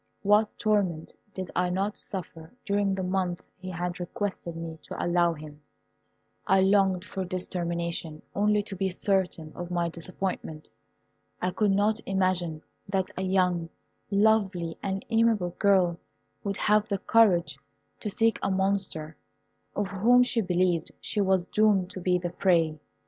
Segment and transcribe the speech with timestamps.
[0.23, 5.31] What torment did I not suffer during the month he had requested me to allow
[5.35, 5.61] him.
[6.47, 10.71] I longed for its termination only to be certain of my disappointment.
[11.39, 13.69] I could not imagine that a young,
[14.09, 15.99] lovely, and amiable girl
[16.43, 17.59] would have the courage
[17.99, 19.15] to seek a monster,
[19.75, 22.79] of whom she believed she was doomed to be the prey.